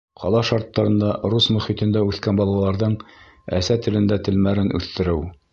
[0.19, 2.97] Ҡала шарттарында рус мөхитендә үҫкән балаларҙың
[3.61, 5.25] әсә телендә телмәрен үҫтереү.